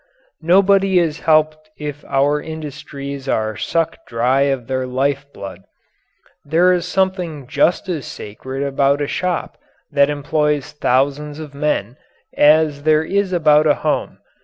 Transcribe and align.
Nobody 0.41 0.97
is 0.97 1.19
helped 1.29 1.69
if 1.77 2.03
our 2.05 2.41
industries 2.41 3.29
are 3.29 3.55
sucked 3.55 4.07
dry 4.07 4.41
of 4.49 4.65
their 4.65 4.87
life 4.87 5.27
blood. 5.31 5.61
There 6.43 6.73
is 6.73 6.87
something 6.87 7.45
just 7.45 7.87
as 7.87 8.07
sacred 8.07 8.63
about 8.63 8.99
a 8.99 9.07
shop 9.07 9.59
that 9.91 10.09
employs 10.09 10.71
thousands 10.71 11.37
of 11.37 11.53
men 11.53 11.97
as 12.35 12.81
there 12.81 13.03
is 13.03 13.31
about 13.31 13.67
a 13.67 13.75
home. 13.85 14.17